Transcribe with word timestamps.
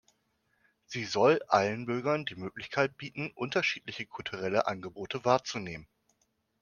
Sie 0.87 1.05
soll 1.05 1.43
allen 1.47 1.85
Bürgern 1.85 2.25
die 2.25 2.33
Möglichkeit 2.33 2.97
bieten 2.97 3.29
unterschiedliche 3.35 4.07
kulturelle 4.07 4.65
Angebote 4.65 5.25
wahrzunehmen. 5.25 5.87